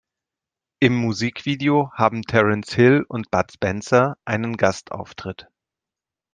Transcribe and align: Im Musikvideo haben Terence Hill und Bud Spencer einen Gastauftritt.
Im 0.79 0.95
Musikvideo 0.95 1.91
haben 1.93 2.23
Terence 2.23 2.73
Hill 2.73 3.05
und 3.07 3.29
Bud 3.29 3.51
Spencer 3.51 4.17
einen 4.25 4.57
Gastauftritt. 4.57 5.47